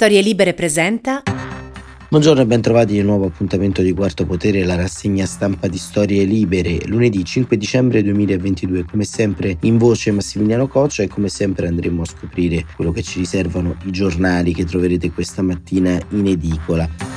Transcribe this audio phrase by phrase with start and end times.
[0.00, 1.24] Storie Libere presenta.
[2.08, 6.82] Buongiorno e bentrovati di nuovo appuntamento di Quarto Potere, la rassegna stampa di Storie Libere,
[6.84, 8.84] lunedì 5 dicembre 2022.
[8.84, 13.18] Come sempre in voce Massimiliano Coccia e come sempre andremo a scoprire quello che ci
[13.18, 17.07] riservano i giornali che troverete questa mattina in edicola.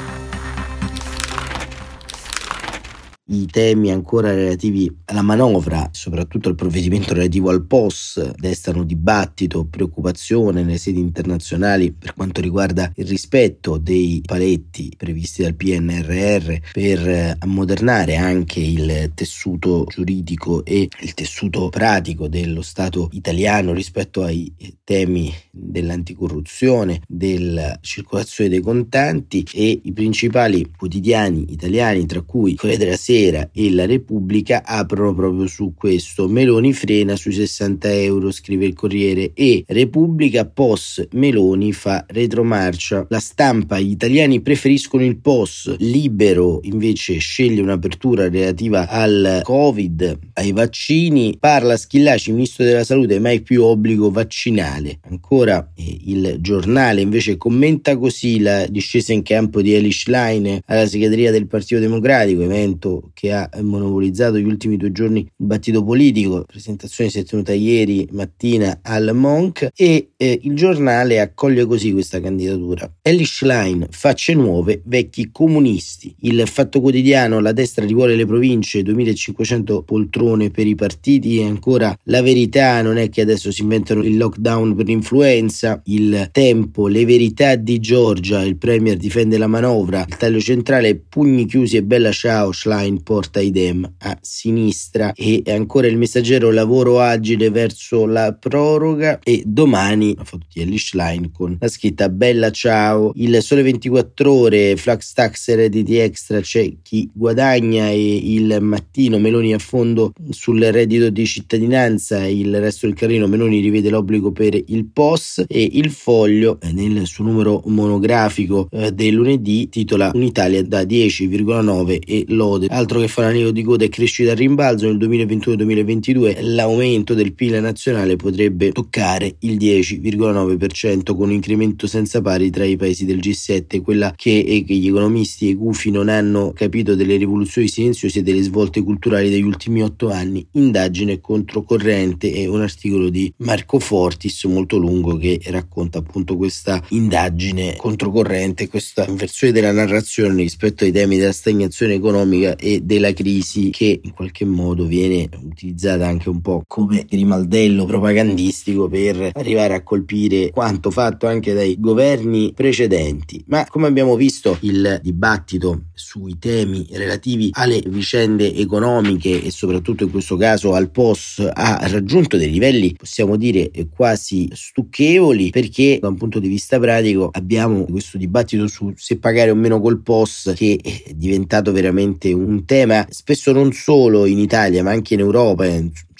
[3.31, 10.63] I temi ancora relativi alla manovra, soprattutto al provvedimento relativo al POS, destano dibattito, preoccupazione
[10.63, 17.35] nelle sedi internazionali per quanto riguarda il rispetto dei paletti previsti dal PNRR per eh,
[17.39, 25.33] ammodernare anche il tessuto giuridico e il tessuto pratico dello Stato italiano rispetto ai temi
[25.51, 33.19] dell'anticorruzione, della circolazione dei contanti e i principali quotidiani italiani, tra cui Corriere della Sera,
[33.21, 36.27] Sera e La Repubblica aprono proprio su questo.
[36.27, 43.05] Meloni frena sui 60 euro, scrive il Corriere, e Repubblica POS Meloni fa retromarcia.
[43.09, 50.51] La stampa, gli italiani preferiscono il POS, libero invece sceglie un'apertura relativa al Covid, ai
[50.51, 54.97] vaccini, parla Schillaci, ministro della salute, mai più obbligo vaccinale.
[55.09, 60.87] Ancora eh, il giornale invece commenta così la discesa in campo di Elish Line alla
[60.87, 66.43] segreteria del Partito Democratico, evento che ha monopolizzato gli ultimi due giorni il battito politico,
[66.45, 72.19] presentazione si è tenuta ieri mattina al Monk e eh, il giornale accoglie così questa
[72.19, 72.91] candidatura.
[73.01, 76.15] Ellie Schlein, facce nuove, vecchi comunisti.
[76.21, 81.97] Il Fatto Quotidiano, la destra rivuole le province, 2500 poltrone per i partiti e ancora
[82.05, 87.05] la verità non è che adesso si inventano il lockdown per l'influenza, il tempo, le
[87.05, 92.11] verità di Giorgia, il premier difende la manovra, il taglio centrale, pugni chiusi e bella
[92.11, 95.13] ciao Schlein porta idem a sinistra.
[95.13, 100.93] E ancora il messaggero lavoro agile verso la proroga e domani la foto di Elish
[100.93, 106.71] Line con la scritta bella ciao il sole 24 ore flax tax redditi extra c'è
[106.81, 112.95] chi guadagna e il mattino Meloni a fondo sul reddito di cittadinanza il resto del
[112.95, 118.67] carrino Meloni rivede l'obbligo per il POS e il foglio eh, nel suo numero monografico
[118.71, 123.89] eh, del lunedì titola Un'Italia da 10,9 e lode altro che fanalino di coda e
[123.89, 131.31] crescita a rimbalzo nel 2021-2022 l'aumento del PIL nazionale potrebbe toccare il 10,9% con un
[131.31, 135.55] incremento senza pari tra i paesi del G7 quella che, che gli economisti e i
[135.55, 140.45] gufi non hanno capito delle rivoluzioni silenziose e delle svolte culturali degli ultimi otto anni.
[140.53, 147.75] Indagine controcorrente è un articolo di Marco Fortis molto lungo che racconta appunto questa indagine
[147.77, 153.99] controcorrente questa inversione della narrazione rispetto ai temi della stagnazione economica e della crisi che
[154.01, 160.49] in qualche modo viene utilizzata anche un po' come rimaldello propagandistico per arrivare a colpire
[160.51, 163.43] quanto fatto anche dai governi precedenti.
[163.47, 170.11] Ma come abbiamo visto il dibattito sui temi relativi alle vicende economiche e soprattutto in
[170.11, 176.17] questo caso al POS ha raggiunto dei livelli possiamo dire quasi stucchevoli perché da un
[176.17, 180.79] punto di vista pratico abbiamo questo dibattito su se pagare o meno col POS che
[180.81, 185.65] è diventato veramente un tema spesso non solo in Italia ma anche in Europa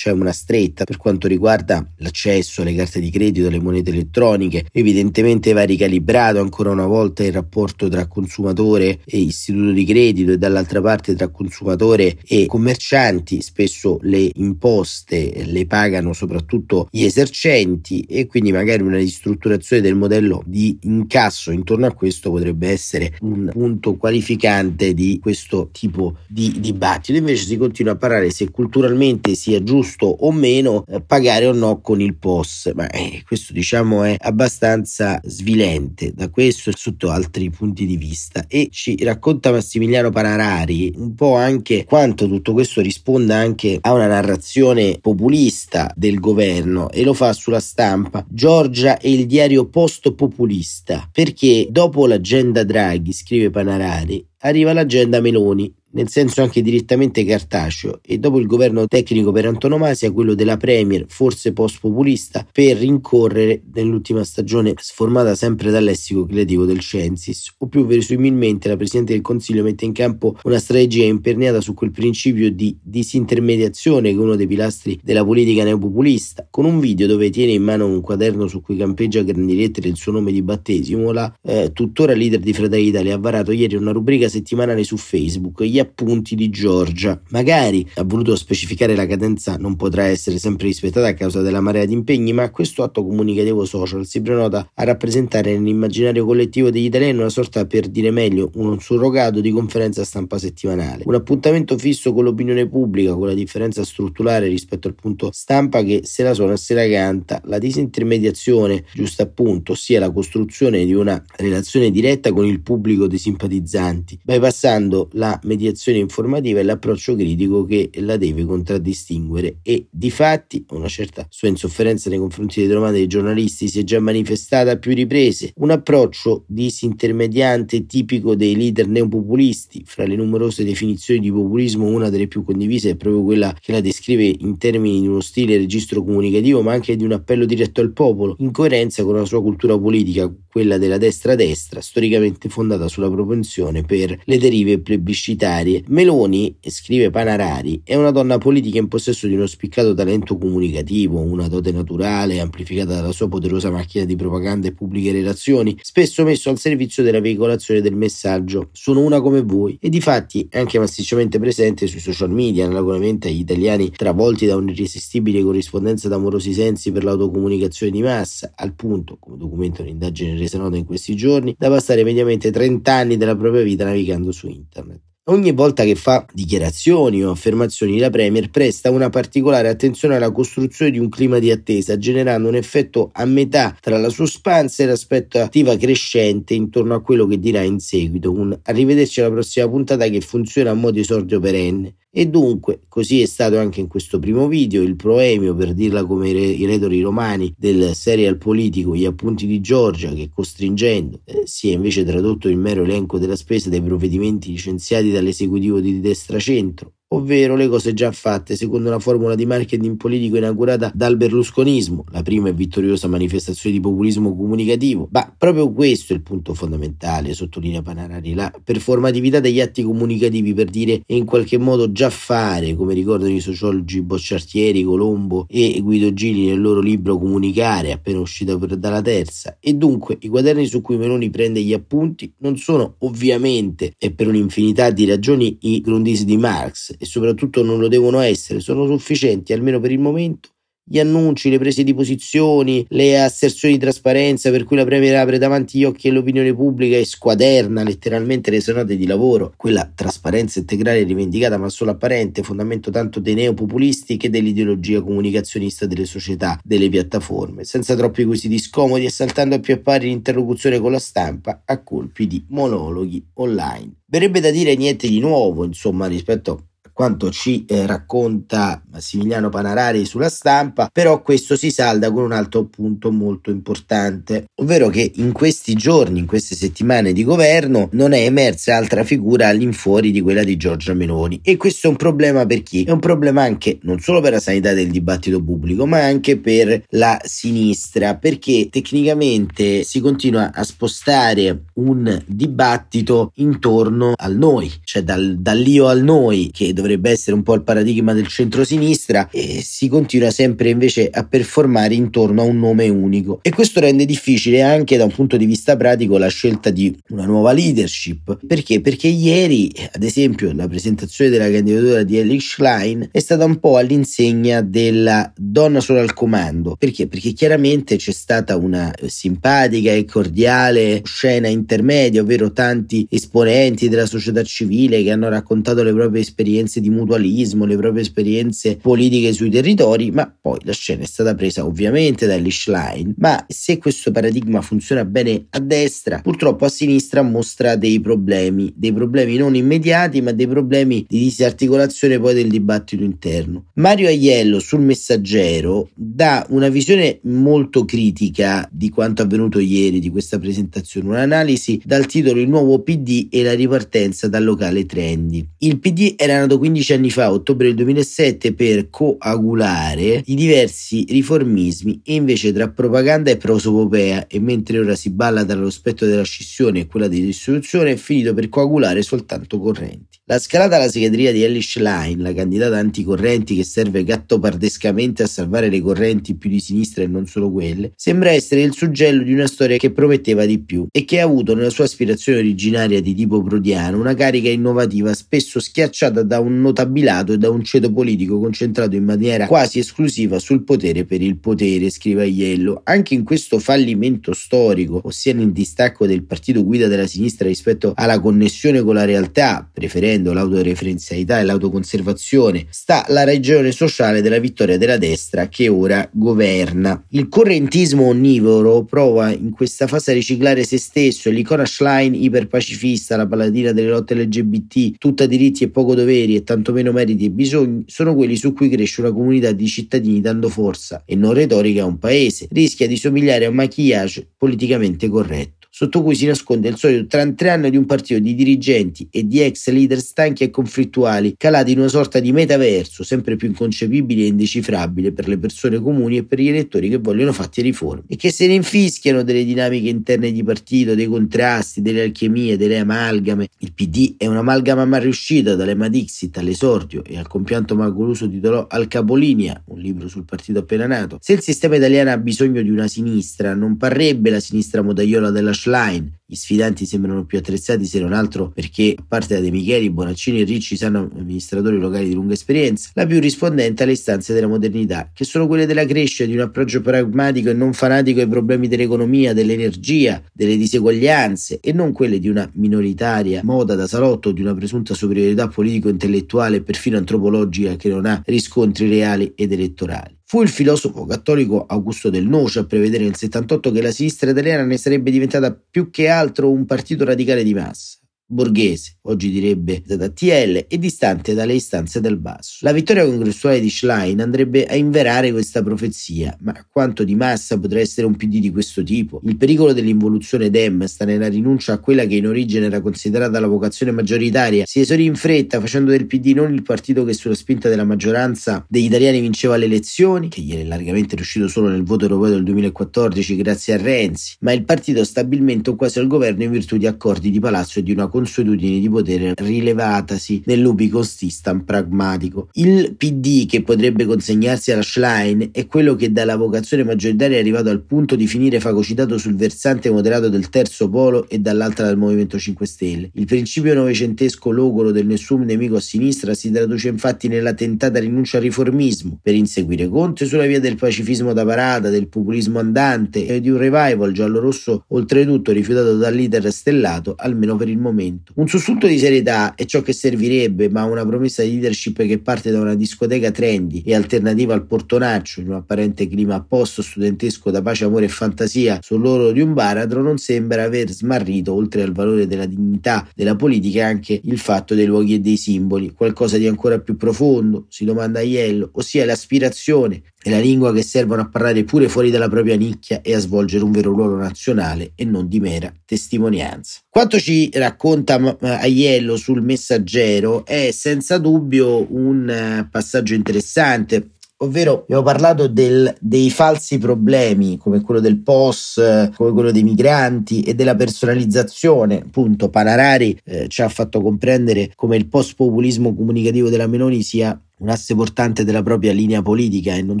[0.00, 4.64] c'è una stretta per quanto riguarda l'accesso alle carte di credito, alle monete elettroniche.
[4.72, 10.38] Evidentemente va ricalibrato ancora una volta il rapporto tra consumatore e istituto di credito e
[10.38, 13.42] dall'altra parte tra consumatore e commercianti.
[13.42, 20.42] Spesso le imposte le pagano soprattutto gli esercenti e quindi magari una ristrutturazione del modello
[20.46, 27.18] di incasso intorno a questo potrebbe essere un punto qualificante di questo tipo di dibattito.
[27.18, 31.52] Invece si continua a parlare se culturalmente sia giusto giusto o meno eh, pagare o
[31.52, 36.12] no con il POS, ma eh, questo diciamo è abbastanza svilente.
[36.14, 38.44] Da questo e sotto altri punti di vista.
[38.46, 44.06] E ci racconta Massimiliano Panarari un po' anche quanto tutto questo risponda anche a una
[44.06, 46.90] narrazione populista del governo.
[46.90, 48.24] E lo fa sulla stampa.
[48.28, 55.72] Giorgia e il diario post populista perché dopo l'agenda Draghi scrive Panarari arriva l'agenda Meloni
[55.92, 61.04] nel senso anche direttamente cartaceo, e dopo il governo tecnico per antonomasia, quello della Premier,
[61.08, 67.86] forse post-populista, per rincorrere nell'ultima stagione sformata sempre dal lessico creativo del Censis, o più
[67.86, 72.76] verosimilmente la Presidente del Consiglio mette in campo una strategia imperniata su quel principio di
[72.82, 77.62] disintermediazione che è uno dei pilastri della politica neopopulista, con un video dove tiene in
[77.62, 81.32] mano un quaderno su cui campeggia a grandi lettere il suo nome di battesimo, la
[81.42, 85.78] eh, tuttora leader di Fratelli Italia ha varato ieri una rubrica settimanale su Facebook, gli
[85.80, 87.20] appunti di Giorgia.
[87.30, 91.84] Magari ha voluto specificare la cadenza non potrà essere sempre rispettata a causa della marea
[91.84, 97.18] di impegni, ma questo atto comunicativo social si prenota a rappresentare nell'immaginario collettivo degli italiani
[97.18, 101.04] una sorta, per dire meglio, un surrogato di conferenza stampa settimanale.
[101.06, 106.02] Un appuntamento fisso con l'opinione pubblica, con la differenza strutturale rispetto al punto stampa che
[106.04, 111.22] se la suona se la canta, la disintermediazione, giusto appunto, ossia la costruzione di una
[111.36, 117.90] relazione diretta con il pubblico dei simpatizzanti, bypassando la mediazione informativa e l'approccio critico che
[117.94, 123.06] la deve contraddistinguere e di fatti una certa sua insofferenza nei confronti delle domande dei
[123.06, 129.82] giornalisti si è già manifestata a più riprese, un approccio disintermediante tipico dei leader neopopulisti,
[129.84, 133.80] fra le numerose definizioni di populismo una delle più condivise è proprio quella che la
[133.80, 137.92] descrive in termini di uno stile registro comunicativo ma anche di un appello diretto al
[137.92, 143.82] popolo, in coerenza con la sua cultura politica, quella della destra-destra, storicamente fondata sulla propensione
[143.82, 145.59] per le derive plebiscitarie.
[145.88, 151.48] Meloni, scrive Panarari, è una donna politica in possesso di uno spiccato talento comunicativo, una
[151.48, 156.58] dote naturale amplificata dalla sua poderosa macchina di propaganda e pubbliche relazioni, spesso messo al
[156.58, 158.70] servizio della veicolazione del messaggio.
[158.72, 159.76] Sono una come voi.
[159.80, 164.56] E di fatti è anche massicciamente presente sui social media, analogamente agli italiani travolti da
[164.56, 170.76] un'irresistibile corrispondenza d'amorosi sensi per l'autocomunicazione di massa, al punto, come documenta un'indagine resa nota
[170.76, 175.09] in questi giorni, da passare mediamente 30 anni della propria vita navigando su internet.
[175.24, 180.90] Ogni volta che fa dichiarazioni o affermazioni la Premier presta una particolare attenzione alla costruzione
[180.90, 185.76] di un clima di attesa, generando un effetto a metà tra la suspense e l'aspettativa
[185.76, 188.32] crescente intorno a quello che dirà in seguito.
[188.32, 191.96] Un arrivederci alla prossima puntata che funziona a modo esordio perenne.
[192.12, 196.28] E dunque, così è stato anche in questo primo video, il proemio, per dirla come
[196.30, 201.74] i retori romani, del serial politico Gli appunti di Giorgia, che costringendo eh, si è
[201.74, 207.68] invece tradotto il mero elenco della spesa dei provvedimenti licenziati dall'esecutivo di destra-centro, ovvero le
[207.68, 212.52] cose già fatte secondo una formula di marketing politico inaugurata dal berlusconismo, la prima e
[212.52, 215.08] vittoriosa manifestazione di populismo comunicativo.
[215.10, 220.70] Ma proprio questo è il punto fondamentale, sottolinea Panarari, la performatività degli atti comunicativi per
[220.70, 226.12] dire e in qualche modo già fare, come ricordano i sociologi Bocciartieri, Colombo e Guido
[226.12, 229.56] Gili nel loro libro Comunicare, appena uscito dalla terza.
[229.58, 234.28] E dunque i quaderni su cui Meloni prende gli appunti non sono ovviamente e per
[234.28, 239.54] un'infinità di ragioni i Grundisi di Marx, e soprattutto non lo devono essere, sono sufficienti
[239.54, 240.50] almeno per il momento
[240.90, 245.38] gli annunci, le prese di posizioni, le asserzioni di trasparenza per cui la Premier apre
[245.38, 251.04] davanti gli occhi all'opinione pubblica e squaderna letteralmente le serate di lavoro, quella trasparenza integrale
[251.04, 257.62] rivendicata ma solo apparente, fondamento tanto dei neopopulisti che dell'ideologia comunicazionista delle società, delle piattaforme,
[257.62, 261.82] senza troppi quesiti scomodi e saltando a più a pari l'interlocuzione con la stampa a
[261.84, 263.98] colpi di monologhi online.
[264.06, 266.69] Verrebbe da dire niente di nuovo, insomma, rispetto
[267.00, 272.66] quanto ci eh, racconta Massimiliano Panarari sulla stampa, però questo si salda con un altro
[272.66, 278.18] punto molto importante, ovvero che in questi giorni, in queste settimane di governo, non è
[278.18, 282.62] emersa altra figura all'infuori di quella di Giorgia Meloni e questo è un problema per
[282.62, 282.84] chi?
[282.84, 286.82] È un problema anche non solo per la sanità del dibattito pubblico, ma anche per
[286.90, 295.38] la sinistra, perché tecnicamente si continua a spostare un dibattito intorno al noi, cioè dal,
[295.38, 299.88] dall'io al noi, che dovrebbe dovrebbe essere un po' il paradigma del centro-sinistra e si
[299.88, 304.96] continua sempre invece a performare intorno a un nome unico e questo rende difficile anche
[304.96, 308.80] da un punto di vista pratico la scelta di una nuova leadership perché?
[308.80, 313.76] Perché ieri ad esempio la presentazione della candidatura di Ellie Schlein è stata un po'
[313.76, 317.06] all'insegna della donna solo al comando perché?
[317.06, 324.42] Perché chiaramente c'è stata una simpatica e cordiale scena intermedia ovvero tanti esponenti della società
[324.42, 330.12] civile che hanno raccontato le proprie esperienze di mutualismo, le proprie esperienze politiche sui territori,
[330.12, 334.60] ma poi la scena è stata presa ovviamente da Elish Line, ma se questo paradigma
[334.60, 340.32] funziona bene a destra, purtroppo a sinistra mostra dei problemi, dei problemi non immediati, ma
[340.32, 343.64] dei problemi di disarticolazione poi del dibattito interno.
[343.74, 350.38] Mario Aiello sul messaggero dà una visione molto critica di quanto avvenuto ieri di questa
[350.38, 355.46] presentazione, un'analisi dal titolo Il nuovo PD e la ripartenza dal locale trendy.
[355.58, 362.02] Il PD era nato 15 anni fa, ottobre del 2007, per coagulare i diversi riformismi
[362.04, 366.22] e invece tra propaganda e prosopopea e mentre ora si balla tra lo spettro della
[366.22, 370.09] scissione e quella della distruzione è finito per coagulare soltanto correnti.
[370.30, 375.68] La scalata alla segreteria di Ellie Schlein, la candidata anticorrenti che serve gattopardescamente a salvare
[375.68, 379.48] le correnti più di sinistra e non solo quelle, sembra essere il suggello di una
[379.48, 383.42] storia che prometteva di più e che ha avuto nella sua aspirazione originaria di tipo
[383.42, 388.94] prodiano una carica innovativa spesso schiacciata da un notabilato e da un ceto politico concentrato
[388.94, 392.82] in maniera quasi esclusiva sul potere per il potere, scrive Aiello.
[392.84, 398.20] Anche in questo fallimento storico, ossia nel distacco del partito guida della sinistra rispetto alla
[398.20, 404.76] connessione con la realtà, preferendo preferendo l'autoreferenzialità e l'autoconservazione, sta la ragione sociale della vittoria
[404.76, 407.02] della destra che ora governa.
[407.10, 413.26] Il correntismo onnivoro prova in questa fase a riciclare se stesso l'icona Schlein iperpacifista, la
[413.26, 417.84] paladina delle lotte LGBT, tutta diritti e poco doveri e tanto meno meriti e bisogni,
[417.86, 421.86] sono quelli su cui cresce una comunità di cittadini dando forza e non retorica a
[421.86, 422.46] un paese.
[422.50, 427.70] Rischia di somigliare a un maquillage politicamente corretto sotto cui si nasconde il solito trantrianno
[427.70, 431.88] di un partito di dirigenti e di ex leader stanchi e conflittuali, calati in una
[431.88, 436.48] sorta di metaverso sempre più inconcepibile e indecifrabile per le persone comuni e per gli
[436.48, 440.94] elettori che vogliono fatti riforme e che se ne infischiano delle dinamiche interne di partito,
[440.94, 443.48] dei contrasti, delle alchimie, delle amalgame.
[443.58, 448.88] Il PD è un'amalgama mal riuscita dall'Ema Dixit all'esordio e al compianto Magoluso titolò Al
[448.88, 451.18] Capolinea, un libro sul partito appena nato.
[451.20, 455.52] Se il sistema italiano ha bisogno di una sinistra, non parrebbe la sinistra modaiola della
[455.60, 459.90] Schlein Gli sfidanti sembrano più attrezzati se non altro perché, a parte da De Micheli,
[459.90, 464.46] Bonaccini e Ricci sanno amministratori locali di lunga esperienza, la più rispondente alle istanze della
[464.46, 468.68] modernità, che sono quelle della crescita, di un approccio pragmatico e non fanatico ai problemi
[468.68, 474.54] dell'economia, dell'energia, delle diseguaglianze e non quelle di una minoritaria moda da salotto di una
[474.54, 480.18] presunta superiorità politico-intellettuale e perfino antropologica che non ha riscontri reali ed elettorali.
[480.30, 484.62] Fu il filosofo cattolico Augusto del Noce a prevedere nel 78 che la sinistra italiana
[484.62, 487.99] ne sarebbe diventata più che altro un partito radicale di massa
[488.30, 492.58] borghese, oggi direbbe ZTL, e distante dalle istanze del basso.
[492.60, 497.80] La vittoria congressuale di Schlein andrebbe a inverare questa profezia, ma quanto di massa potrà
[497.80, 499.20] essere un PD di questo tipo?
[499.24, 503.48] Il pericolo dell'involuzione Dem sta nella rinuncia a quella che in origine era considerata la
[503.48, 507.68] vocazione maggioritaria, si esorì in fretta facendo del PD non il partito che sulla spinta
[507.68, 512.04] della maggioranza degli italiani vinceva le elezioni, che gli è largamente riuscito solo nel voto
[512.04, 516.50] europeo del 2014 grazie a Renzi, ma il partito stabilmente o quasi al governo in
[516.50, 522.50] virtù di accordi di palazzo e di una consuetudine di potere rilevatasi nell'ubicostistan pragmatico.
[522.52, 527.70] Il PD che potrebbe consegnarsi alla Schlein è quello che dalla vocazione maggioritaria è arrivato
[527.70, 532.38] al punto di finire fagocitato sul versante moderato del terzo polo e dall'altra del Movimento
[532.38, 533.10] 5 Stelle.
[533.14, 538.36] Il principio novecentesco logoro del nessun nemico a sinistra si traduce infatti nella tentata rinuncia
[538.36, 543.40] al riformismo per inseguire Conte sulla via del pacifismo da parata, del populismo andante e
[543.40, 548.32] di un revival giallo-rosso oltretutto rifiutato dal leader stellato almeno per il momento momento.
[548.36, 552.50] Un sussulto di serietà è ciò che servirebbe, ma una promessa di leadership che parte
[552.50, 557.62] da una discoteca trendy e alternativa al portonaccio in un apparente clima post studentesco da
[557.62, 562.26] pace, amore e fantasia sull'oro di un baratro non sembra aver smarrito, oltre al valore
[562.26, 566.78] della dignità della politica, anche il fatto dei luoghi e dei simboli, qualcosa di ancora
[566.80, 571.88] più profondo, si domanda Aiello, ossia l'aspirazione e la lingua che servono a parlare pure
[571.88, 575.72] fuori dalla propria nicchia e a svolgere un vero ruolo nazionale e non di mera
[575.84, 576.80] testimonianza.
[576.88, 584.10] Quanto ci racconta Aiello sul messaggero è senza dubbio un eh, passaggio interessante
[584.42, 590.42] ovvero abbiamo parlato del, dei falsi problemi come quello del POS, come quello dei migranti
[590.42, 592.02] e della personalizzazione.
[592.06, 597.68] Appunto, Panarari eh, ci ha fatto comprendere come il post-populismo comunicativo della Meloni sia un
[597.68, 600.00] asse portante della propria linea politica e non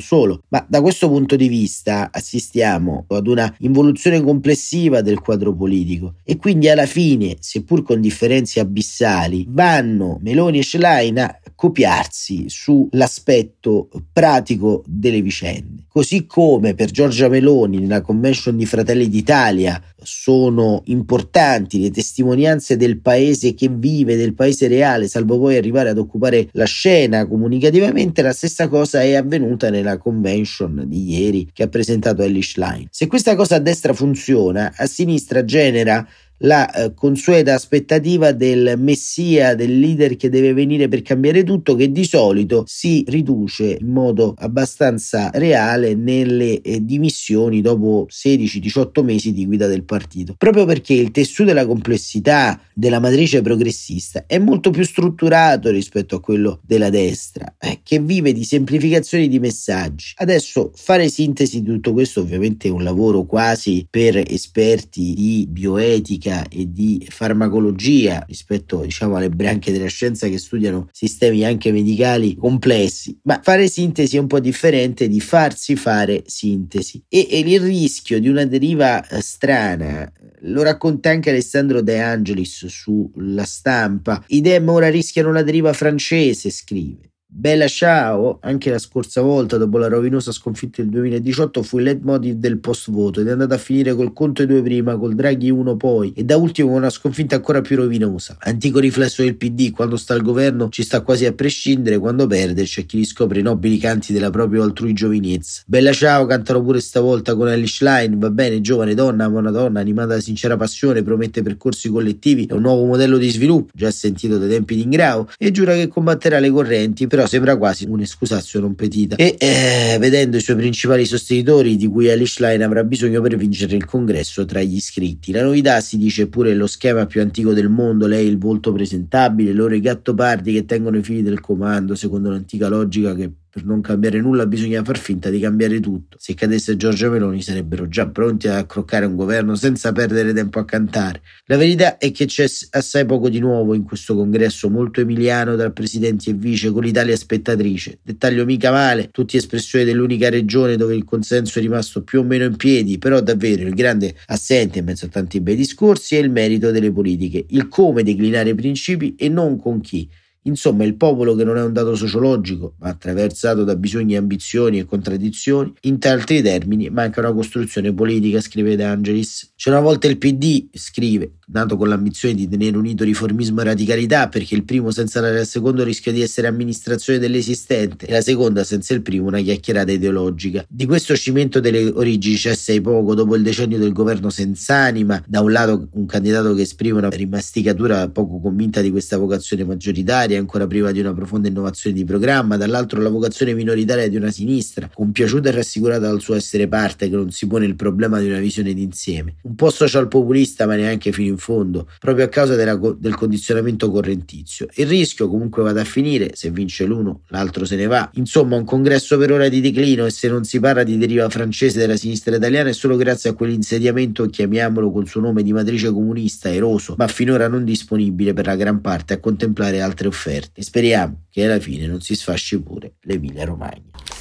[0.00, 6.16] solo, ma da questo punto di vista assistiamo ad una involuzione complessiva del quadro politico.
[6.24, 13.90] E quindi alla fine, seppur con differenze abissali, vanno Meloni e Schlein a copiarsi sull'aspetto
[14.14, 15.82] pratico delle vicende.
[15.88, 22.98] Così come per Giorgia Meloni nella convention di Fratelli d'Italia sono importanti le testimonianze del
[23.02, 28.32] paese che vive, del paese reale, salvo poi arrivare ad occupare la scena comunicativamente, la
[28.32, 32.86] stessa cosa è avvenuta nella convention di ieri che ha presentato Ellie Schlein.
[32.90, 36.08] Se questa cosa a destra funziona, a sinistra genera
[36.40, 41.90] la eh, consueta aspettativa del messia, del leader che deve venire per cambiare tutto, che
[41.90, 49.46] di solito si riduce in modo abbastanza reale nelle eh, dimissioni dopo 16-18 mesi di
[49.46, 50.34] guida del partito.
[50.36, 56.20] Proprio perché il tessuto della complessità della matrice progressista è molto più strutturato rispetto a
[56.20, 60.12] quello della destra, eh, che vive di semplificazioni di messaggi.
[60.16, 66.29] Adesso fare sintesi di tutto questo ovviamente è un lavoro quasi per esperti di bioetica
[66.30, 72.36] bioetica e di farmacologia rispetto diciamo alle branche della scienza che studiano sistemi anche medicali
[72.36, 77.60] complessi, ma fare sintesi è un po' differente di farsi fare sintesi e, e il
[77.60, 80.10] rischio di una deriva eh, strana
[80.44, 84.24] lo racconta anche Alessandro De Angelis sulla stampa.
[84.28, 87.09] I dem ora rischiano la deriva francese, scrive.
[87.32, 92.34] Bella ciao, anche la scorsa volta dopo la rovinosa sconfitta del 2018 fu il leitmotiv
[92.34, 95.76] del post voto ed è andata a finire col Conte 2 prima, col Draghi 1
[95.76, 98.36] poi e da ultimo con una sconfitta ancora più rovinosa.
[98.40, 102.64] Antico riflesso del PD, quando sta al governo ci sta quasi a prescindere, quando perde
[102.64, 105.62] c'è chi riscopre i nobili canti della propria altrui giovinezza.
[105.66, 109.78] Bella ciao, cantano pure stavolta con Alice Line, va bene, giovane donna, ma una donna
[109.78, 114.36] animata da sincera passione, promette percorsi collettivi e un nuovo modello di sviluppo, già sentito
[114.36, 118.60] dai tempi di Ingrao, e giura che combatterà le correnti per però sembra quasi un'escusazio
[118.60, 119.16] non petita.
[119.16, 123.76] E eh, vedendo i suoi principali sostenitori, di cui Alice Line avrà bisogno per vincere
[123.76, 125.32] il congresso tra gli iscritti.
[125.32, 129.52] La novità si dice pure lo schema più antico del mondo, lei il volto presentabile,
[129.52, 133.80] loro i gattopardi che tengono i fili del comando, secondo l'antica logica che per non
[133.80, 136.16] cambiare nulla bisogna far finta di cambiare tutto.
[136.20, 140.64] Se cadesse Giorgia Meloni sarebbero già pronti a croccare un governo senza perdere tempo a
[140.64, 141.20] cantare.
[141.46, 145.70] La verità è che c'è assai poco di nuovo in questo congresso, molto emiliano tra
[145.70, 147.98] presidenti e vice, con l'Italia spettatrice.
[148.02, 152.44] Dettaglio mica male, tutti espressioni dell'unica regione dove il consenso è rimasto più o meno
[152.44, 156.30] in piedi, però davvero il grande assente in mezzo a tanti bei discorsi è il
[156.30, 160.08] merito delle politiche, il come declinare i principi e non con chi.
[160.44, 164.86] Insomma, il popolo che non è un dato sociologico, ma attraversato da bisogni, ambizioni e
[164.86, 169.52] contraddizioni, in altri termini manca una costruzione politica, scrive De Angelis.
[169.54, 174.28] C'è una volta il PD, scrive, nato con l'ambizione di tenere unito riformismo e radicalità,
[174.28, 178.94] perché il primo senza al secondo rischia di essere amministrazione dell'esistente e la seconda senza
[178.94, 180.64] il primo una chiacchierata ideologica.
[180.68, 185.22] Di questo cimento delle origini c'è assai poco dopo il decennio del governo senza anima,
[185.26, 190.38] da un lato un candidato che esprime una rimasticatura poco convinta di questa vocazione maggioritaria,
[190.38, 194.90] ancora priva di una profonda innovazione di programma, dall'altro la vocazione minoritaria di una sinistra,
[194.92, 198.38] compiaciuta e rassicurata dal suo essere parte che non si pone il problema di una
[198.38, 199.36] visione d'insieme.
[199.42, 203.90] Un po' social populista ma neanche fino in fondo, proprio a causa della, del condizionamento
[203.90, 204.68] correntizio.
[204.74, 208.08] Il rischio comunque vada a finire, se vince l'uno, l'altro se ne va.
[208.14, 211.78] Insomma, un congresso per ora di declino e se non si parla di deriva francese
[211.78, 216.52] della sinistra italiana è solo grazie a quell'insediamento, chiamiamolo col suo nome di matrice comunista,
[216.52, 220.62] eroso, ma finora non disponibile per la gran parte a contemplare altre offerte.
[220.62, 224.19] Speriamo che alla fine non si sfasci pure l'Emilia Romagna.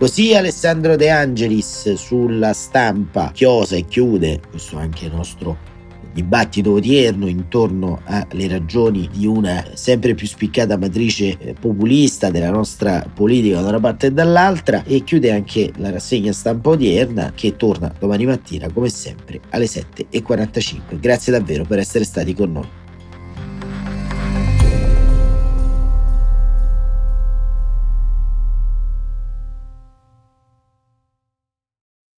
[0.00, 5.58] Così Alessandro De Angelis sulla stampa chiosa e chiude questo anche il nostro
[6.14, 13.04] dibattito odierno intorno alle ragioni di una sempre più spiccata matrice eh, populista della nostra
[13.12, 17.92] politica da una parte e dall'altra e chiude anche la rassegna stampa odierna che torna
[17.98, 20.98] domani mattina come sempre alle 7.45.
[20.98, 22.79] Grazie davvero per essere stati con noi.